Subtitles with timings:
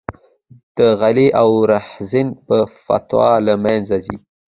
[0.77, 4.17] د غله او رحزن په فتوا له منځه ځي.